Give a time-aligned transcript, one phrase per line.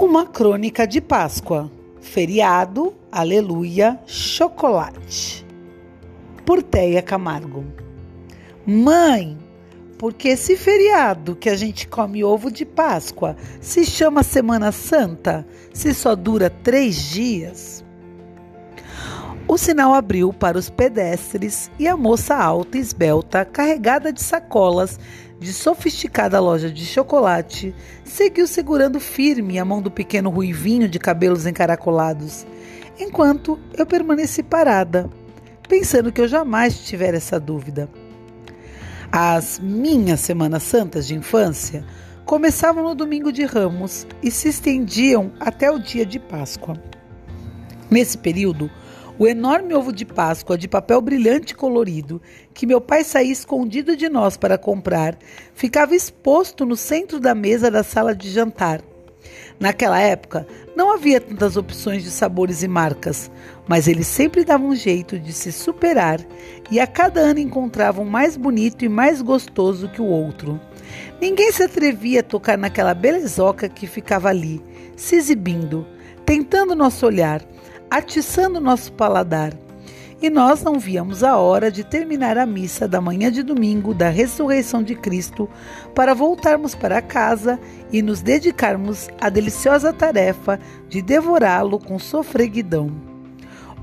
[0.00, 1.68] Uma crônica de Páscoa.
[2.00, 5.44] Feriado, aleluia, chocolate.
[6.46, 7.64] Por Teia Camargo.
[8.64, 9.36] Mãe,
[9.98, 15.44] porque esse feriado que a gente come ovo de Páscoa se chama Semana Santa,
[15.74, 17.84] se só dura três dias?
[19.48, 25.00] O sinal abriu para os pedestres e a moça alta e esbelta, carregada de sacolas,
[25.38, 31.46] de sofisticada loja de chocolate, seguiu segurando firme a mão do pequeno ruivinho de cabelos
[31.46, 32.46] encaracolados,
[32.98, 35.08] enquanto eu permaneci parada,
[35.68, 37.88] pensando que eu jamais tivera essa dúvida.
[39.12, 41.84] As minhas Semanas Santas de infância
[42.24, 46.76] começavam no domingo de Ramos e se estendiam até o dia de Páscoa.
[47.90, 48.70] Nesse período,
[49.18, 52.22] o enorme ovo de Páscoa de papel brilhante e colorido,
[52.54, 55.18] que meu pai saía escondido de nós para comprar,
[55.54, 58.80] ficava exposto no centro da mesa da sala de jantar.
[59.58, 60.46] Naquela época,
[60.76, 63.28] não havia tantas opções de sabores e marcas,
[63.66, 66.20] mas ele sempre dava um jeito de se superar
[66.70, 70.60] e a cada ano encontrava um mais bonito e mais gostoso que o outro.
[71.20, 74.62] Ninguém se atrevia a tocar naquela belezoca que ficava ali,
[74.96, 75.84] se exibindo,
[76.24, 77.44] tentando nosso olhar
[77.90, 79.52] atiçando nosso paladar.
[80.20, 84.08] E nós não víamos a hora de terminar a missa da manhã de domingo da
[84.08, 85.48] ressurreição de Cristo
[85.94, 87.58] para voltarmos para casa
[87.92, 90.58] e nos dedicarmos à deliciosa tarefa
[90.88, 92.90] de devorá-lo com sofreguidão.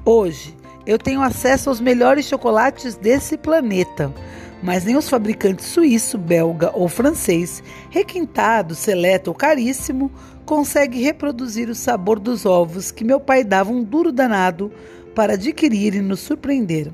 [0.03, 4.13] Hoje, eu tenho acesso aos melhores chocolates desse planeta,
[4.61, 10.11] mas nem os fabricantes suíço, belga ou francês, requintado, seleto ou caríssimo,
[10.45, 14.71] consegue reproduzir o sabor dos ovos que meu pai dava um duro danado
[15.13, 16.91] para adquirir e nos surpreender.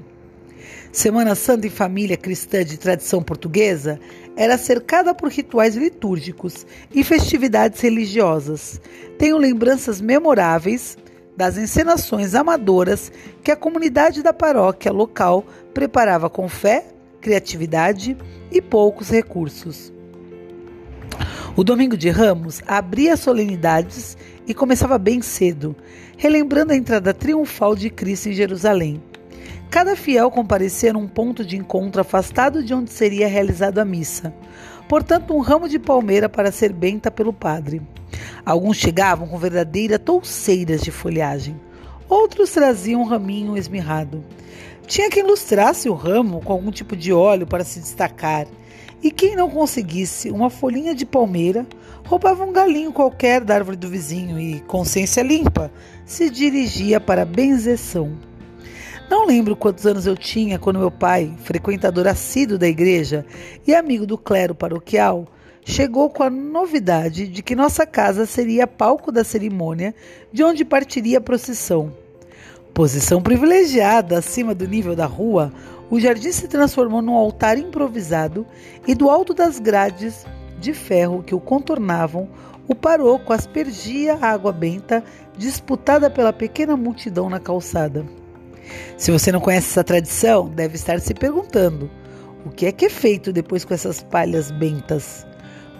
[0.91, 3.99] Semana Santa em família cristã de tradição portuguesa
[4.35, 8.81] era cercada por rituais litúrgicos e festividades religiosas.
[9.17, 10.97] Tenho lembranças memoráveis
[11.35, 13.11] das encenações amadoras
[13.43, 16.85] que a comunidade da paróquia local preparava com fé,
[17.21, 18.17] criatividade
[18.51, 19.93] e poucos recursos.
[21.55, 24.17] O domingo de Ramos abria as solenidades
[24.47, 25.75] e começava bem cedo,
[26.17, 29.01] relembrando a entrada triunfal de Cristo em Jerusalém.
[29.69, 34.33] Cada fiel comparecia num ponto de encontro afastado de onde seria realizada a missa,
[34.87, 37.81] portanto, um ramo de palmeira para ser benta pelo padre.
[38.45, 41.59] Alguns chegavam com verdadeiras touceiras de folhagem,
[42.09, 44.23] outros traziam um raminho esmirrado.
[44.87, 48.47] Tinha quem ilustrasse o ramo com algum tipo de óleo para se destacar
[49.03, 51.65] e quem não conseguisse uma folhinha de palmeira,
[52.05, 55.71] roubava um galinho qualquer da árvore do vizinho e, consciência limpa,
[56.05, 58.11] se dirigia para a benzeção.
[59.09, 63.25] Não lembro quantos anos eu tinha quando meu pai, frequentador assíduo da igreja
[63.67, 65.27] e amigo do clero paroquial,
[65.65, 69.93] chegou com a novidade de que nossa casa seria palco da cerimônia
[70.31, 71.93] de onde partiria a procissão.
[72.73, 75.51] Posição privilegiada acima do nível da rua,
[75.91, 78.47] o jardim se transformou num altar improvisado
[78.87, 80.25] e do alto das grades
[80.57, 82.29] de ferro que o contornavam,
[82.65, 85.03] o paroco aspergia a água benta
[85.37, 88.05] disputada pela pequena multidão na calçada.
[88.95, 91.91] Se você não conhece essa tradição, deve estar se perguntando:
[92.45, 95.27] o que é que é feito depois com essas palhas bentas?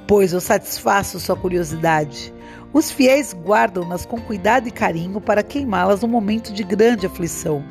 [0.05, 2.33] Pois eu satisfaço sua curiosidade.
[2.73, 7.63] Os fiéis guardam-nas com cuidado e carinho para queimá-las no momento de grande aflição.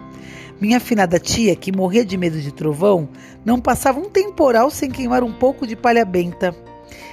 [0.60, 3.08] Minha afinada tia, que morria de medo de trovão,
[3.44, 6.54] não passava um temporal sem queimar um pouco de palha benta.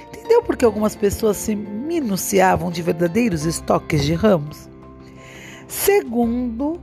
[0.08, 4.68] Entendeu por que algumas pessoas se minuciavam de verdadeiros estoques de ramos?
[5.66, 6.78] Segundo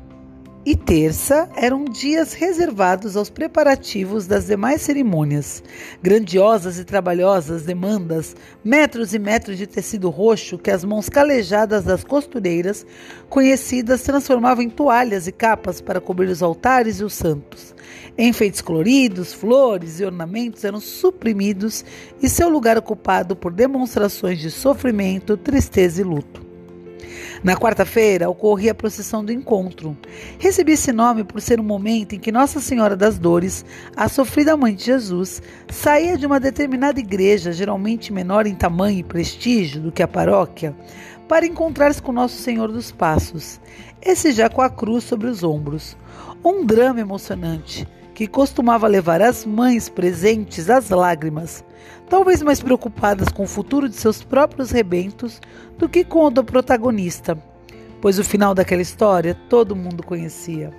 [0.66, 5.62] e terça eram dias reservados aos preparativos das demais cerimônias.
[6.02, 12.04] Grandiosas e trabalhosas demandas, metros e metros de tecido roxo que as mãos calejadas das
[12.04, 12.84] costureiras
[13.30, 17.76] conhecidas transformavam em toalhas e capas para cobrir os altares e os santos.
[18.18, 21.86] Enfeites coloridos, flores e ornamentos eram suprimidos
[22.20, 26.45] e seu lugar ocupado por demonstrações de sofrimento, tristeza e luto.
[27.46, 29.96] Na quarta-feira ocorria a procissão do encontro.
[30.40, 33.64] Recebi esse nome por ser um momento em que Nossa Senhora das Dores,
[33.96, 39.04] a sofrida mãe de Jesus, saía de uma determinada igreja, geralmente menor em tamanho e
[39.04, 40.76] prestígio do que a paróquia,
[41.28, 43.62] para encontrar-se com Nosso Senhor dos Passos,
[44.02, 45.96] esse já com a cruz sobre os ombros.
[46.44, 51.66] Um drama emocionante que costumava levar as mães presentes às lágrimas,
[52.10, 55.42] talvez mais preocupadas com o futuro de seus próprios rebentos
[55.78, 57.38] do que com o do protagonista,
[58.02, 60.72] pois o final daquela história todo mundo conhecia.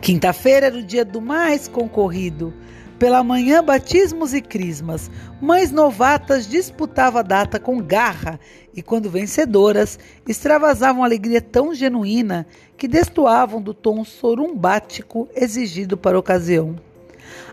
[0.00, 2.54] Quinta-feira era o dia do mais concorrido,
[2.98, 5.10] Pela manhã, batismos e crismas.
[5.38, 8.40] Mães novatas disputavam a data com garra
[8.74, 12.46] e, quando vencedoras, extravasavam alegria tão genuína
[12.78, 16.76] que destoavam do tom sorumbático exigido para a ocasião.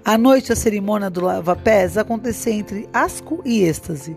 [0.05, 4.15] À noite, a cerimônia do lava-pés acontecia entre asco e êxtase.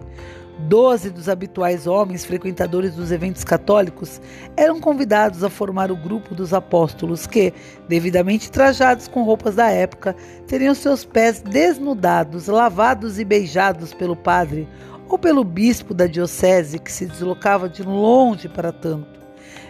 [0.58, 4.20] Doze dos habituais homens frequentadores dos eventos católicos
[4.56, 7.52] eram convidados a formar o grupo dos apóstolos que,
[7.86, 10.16] devidamente trajados com roupas da época,
[10.46, 14.66] teriam seus pés desnudados, lavados e beijados pelo padre
[15.10, 19.25] ou pelo bispo da diocese que se deslocava de longe para tanto.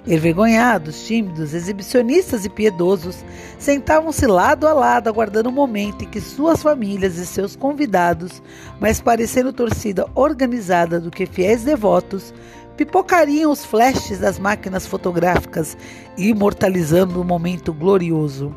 [0.07, 3.25] Envergonhados, tímidos, exibicionistas e piedosos,
[3.59, 8.41] sentavam-se lado a lado aguardando o momento em que suas famílias e seus convidados,
[8.81, 12.33] mais parecendo torcida organizada do que fiéis devotos,
[12.77, 15.77] pipocariam os flashes das máquinas fotográficas,
[16.17, 18.55] imortalizando o um momento glorioso.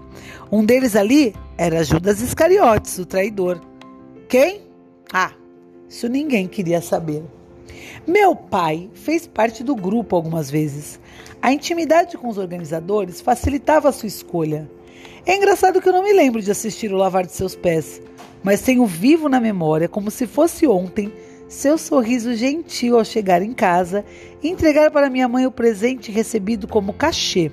[0.51, 3.60] Um deles ali era Judas Iscariotes, o traidor.
[4.27, 4.62] Quem?
[5.12, 5.31] Ah,
[5.88, 7.24] isso ninguém queria saber.
[8.07, 10.99] Meu pai fez parte do grupo algumas vezes.
[11.41, 14.69] A intimidade com os organizadores facilitava a sua escolha.
[15.25, 18.01] É engraçado que eu não me lembro de assistir o lavar de seus pés,
[18.43, 21.11] mas tenho vivo na memória, como se fosse ontem,
[21.47, 24.05] seu sorriso gentil ao chegar em casa
[24.41, 27.51] e entregar para minha mãe o presente recebido como cachê.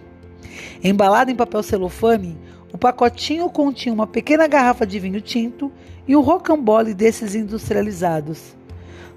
[0.82, 2.38] Embalado em papel celofane,
[2.72, 5.72] o pacotinho continha uma pequena garrafa de vinho tinto
[6.06, 8.54] e um rocambole desses industrializados.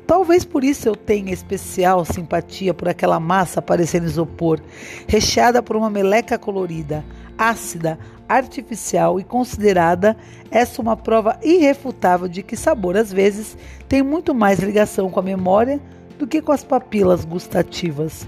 [0.10, 4.60] Talvez por isso eu tenha especial simpatia por aquela massa parecendo isopor,
[5.08, 7.06] recheada por uma meleca colorida,
[7.38, 10.18] ácida, artificial e considerada
[10.50, 13.56] essa uma prova irrefutável de que sabor às vezes
[13.88, 15.80] tem muito mais ligação com a memória
[16.18, 18.28] do que com as papilas gustativas.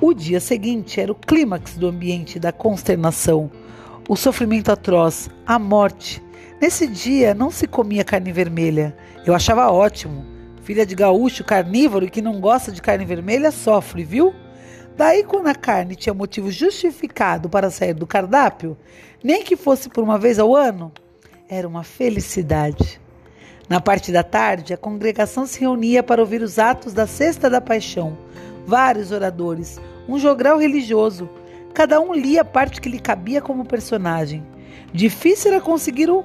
[0.00, 3.50] O dia seguinte era o clímax do ambiente da consternação,
[4.08, 6.22] o sofrimento atroz, a morte.
[6.58, 8.96] Nesse dia não se comia carne vermelha.
[9.26, 10.32] Eu achava ótimo.
[10.64, 14.34] Filha de gaúcho carnívoro que não gosta de carne vermelha sofre, viu?
[14.96, 18.74] Daí, quando a carne tinha motivo justificado para sair do cardápio,
[19.22, 20.90] nem que fosse por uma vez ao ano,
[21.50, 22.98] era uma felicidade.
[23.68, 27.60] Na parte da tarde, a congregação se reunia para ouvir os atos da Sexta da
[27.60, 28.16] Paixão.
[28.66, 29.78] Vários oradores,
[30.08, 31.28] um jogral religioso.
[31.74, 34.42] Cada um lia a parte que lhe cabia como personagem.
[34.94, 36.24] Difícil era conseguir o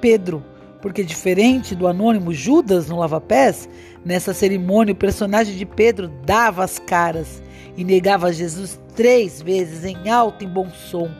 [0.00, 0.44] Pedro,
[0.80, 3.68] porque diferente do anônimo Judas no lava-pés,
[4.04, 7.42] nessa cerimônia o personagem de Pedro dava as caras
[7.76, 11.10] e negava Jesus três vezes em alto e bom som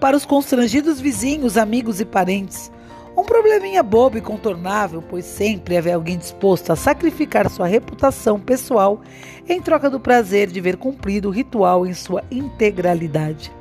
[0.00, 2.70] para os constrangidos vizinhos, amigos e parentes.
[3.16, 9.00] Um probleminha bobo e contornável, pois sempre havia alguém disposto a sacrificar sua reputação pessoal
[9.48, 13.52] em troca do prazer de ver cumprido o ritual em sua integralidade.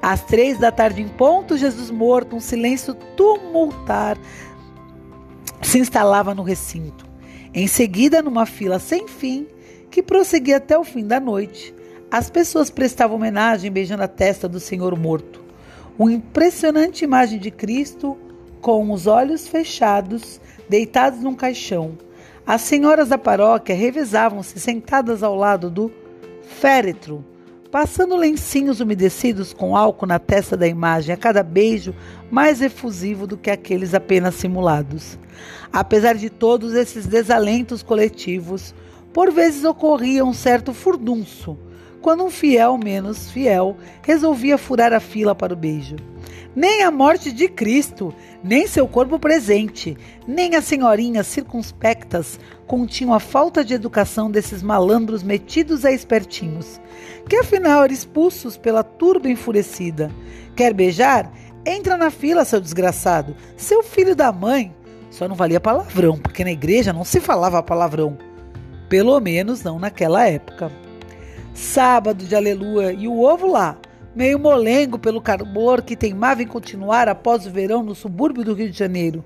[0.00, 4.16] Às três da tarde em ponto, Jesus morto, um silêncio tumultar
[5.76, 7.06] se instalava no recinto.
[7.52, 9.46] Em seguida, numa fila sem fim,
[9.90, 11.74] que prosseguia até o fim da noite,
[12.10, 15.44] as pessoas prestavam homenagem beijando a testa do Senhor morto.
[15.98, 18.16] Uma impressionante imagem de Cristo
[18.62, 21.98] com os olhos fechados, deitados num caixão.
[22.46, 25.92] As senhoras da paróquia revezavam-se sentadas ao lado do
[26.58, 27.22] féretro,
[27.70, 31.94] passando lencinhos umedecidos com álcool na testa da imagem a cada beijo
[32.30, 35.18] mais efusivo do que aqueles apenas simulados.
[35.72, 38.74] Apesar de todos esses desalentos coletivos,
[39.12, 41.58] por vezes ocorria um certo furdunço,
[42.00, 45.96] quando um fiel menos fiel resolvia furar a fila para o beijo.
[46.56, 49.94] Nem a morte de Cristo, nem seu corpo presente,
[50.26, 56.80] nem as senhorinhas circunspectas continham a falta de educação desses malandros metidos a espertinhos,
[57.28, 60.10] que afinal eram expulsos pela turba enfurecida.
[60.56, 61.30] Quer beijar?
[61.66, 63.36] Entra na fila, seu desgraçado.
[63.54, 64.74] Seu filho da mãe.
[65.10, 68.16] Só não valia palavrão, porque na igreja não se falava palavrão.
[68.88, 70.72] Pelo menos não naquela época.
[71.52, 73.76] Sábado de aleluia e o ovo lá,
[74.16, 78.70] meio molengo pelo calor que teimava em continuar após o verão no subúrbio do Rio
[78.70, 79.22] de Janeiro,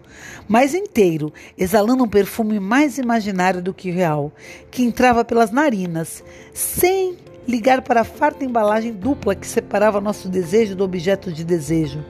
[0.48, 4.32] mas inteiro, exalando um perfume mais imaginário do que real,
[4.68, 7.16] que entrava pelas narinas, sem
[7.46, 12.04] ligar para a farta embalagem dupla que separava nosso desejo do objeto de desejo.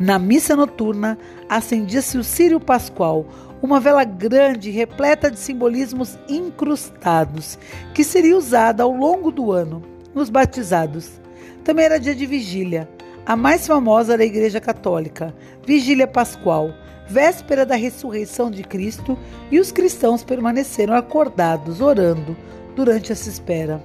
[0.00, 1.18] Na missa noturna,
[1.50, 3.26] acendia-se o círio pascual,
[3.60, 7.58] uma vela grande repleta de simbolismos incrustados,
[7.92, 9.82] que seria usada ao longo do ano,
[10.14, 11.21] nos batizados.
[11.64, 12.88] Também era dia de vigília,
[13.24, 16.74] a mais famosa da Igreja Católica, Vigília Pascual,
[17.08, 19.16] véspera da ressurreição de Cristo,
[19.50, 22.36] e os cristãos permaneceram acordados, orando,
[22.74, 23.82] durante essa espera.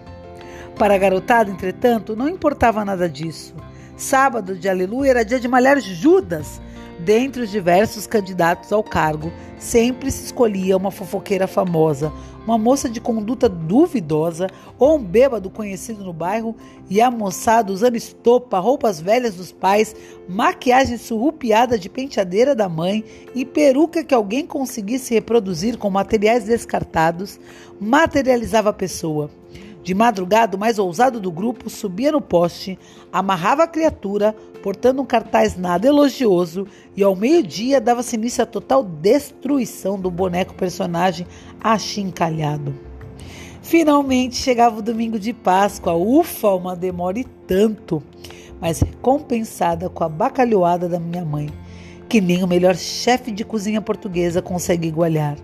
[0.77, 3.53] Para a garotada, entretanto, não importava nada disso.
[3.96, 6.62] Sábado de aleluia era dia de malhar Judas,
[7.00, 12.12] Dentre os diversos candidatos ao cargo, sempre se escolhia uma fofoqueira famosa,
[12.44, 14.48] uma moça de conduta duvidosa
[14.80, 16.56] ou um bêbado conhecido no bairro
[16.89, 19.96] e a moçada usando estopa, roupas velhas dos pais,
[20.27, 23.04] maquiagem surrupiada de penteadeira da mãe
[23.36, 27.39] e peruca que alguém conseguisse reproduzir com materiais descartados,
[27.80, 29.30] materializava a pessoa.
[29.88, 32.77] De madrugada, o mais ousado do grupo subia no poste,
[33.10, 38.84] amarrava a criatura, portando um cartaz nada elogioso, e ao meio-dia dava-se início à total
[38.84, 41.25] destruição do boneco personagem
[41.63, 42.75] achincalhado.
[43.62, 48.03] Finalmente chegava o domingo de Páscoa, ufa, uma demora e tanto,
[48.60, 51.50] mas recompensada com a bacalhoada da minha mãe,
[52.10, 55.38] que nem o melhor chefe de cozinha portuguesa consegue igualar.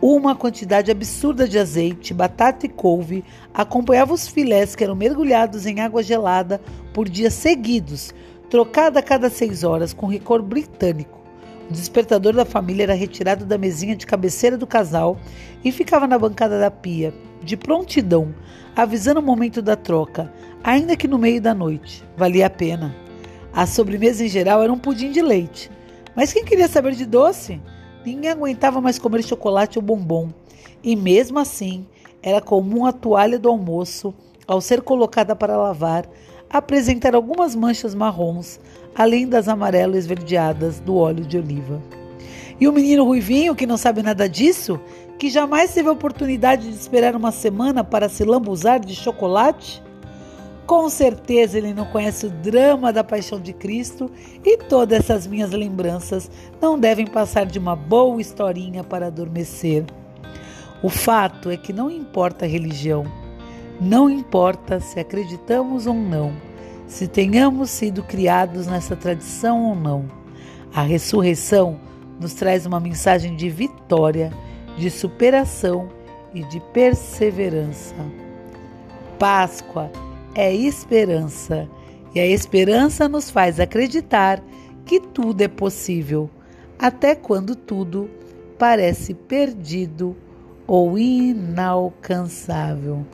[0.00, 5.80] Uma quantidade absurda de azeite, batata e couve acompanhava os filés que eram mergulhados em
[5.80, 6.60] água gelada
[6.94, 8.14] por dias seguidos,
[8.48, 11.18] trocada a cada seis horas com rigor britânico.
[11.68, 15.18] O despertador da família era retirado da mesinha de cabeceira do casal
[15.64, 17.12] e ficava na bancada da pia,
[17.42, 18.32] de prontidão,
[18.76, 22.04] avisando o momento da troca, ainda que no meio da noite.
[22.16, 22.94] Valia a pena.
[23.52, 25.68] A sobremesa em geral era um pudim de leite.
[26.14, 27.60] Mas quem queria saber de doce?
[28.08, 30.30] Ninguém aguentava mais comer chocolate ou bombom.
[30.82, 31.86] E mesmo assim,
[32.22, 34.14] era comum a toalha do almoço,
[34.46, 36.08] ao ser colocada para lavar,
[36.48, 38.58] apresentar algumas manchas marrons,
[38.94, 41.82] além das amarelas esverdeadas do óleo de oliva.
[42.58, 44.80] E o menino ruivinho, que não sabe nada disso,
[45.18, 49.82] que jamais teve a oportunidade de esperar uma semana para se lambuzar de chocolate?
[50.68, 54.10] Com certeza ele não conhece o drama da paixão de Cristo
[54.44, 59.86] e todas essas minhas lembranças não devem passar de uma boa historinha para adormecer.
[60.82, 63.06] O fato é que não importa a religião,
[63.80, 66.34] não importa se acreditamos ou não,
[66.86, 70.04] se tenhamos sido criados nessa tradição ou não.
[70.74, 71.80] A ressurreição
[72.20, 74.30] nos traz uma mensagem de vitória,
[74.76, 75.88] de superação
[76.34, 77.94] e de perseverança.
[79.18, 79.90] Páscoa
[80.38, 81.68] é esperança,
[82.14, 84.40] e a esperança nos faz acreditar
[84.86, 86.30] que tudo é possível,
[86.78, 88.08] até quando tudo
[88.56, 90.16] parece perdido
[90.64, 93.04] ou inalcançável.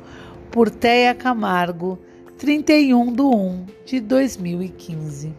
[0.51, 1.99] Por Teia Camargo,
[2.37, 5.33] 31 de 1 de 2015.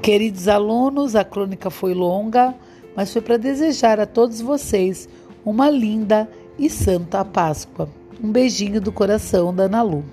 [0.00, 2.54] Queridos alunos, a crônica foi longa,
[2.94, 5.08] mas foi para desejar a todos vocês
[5.44, 7.88] uma linda e santa Páscoa.
[8.22, 10.04] Um beijinho do coração da Ana Lu.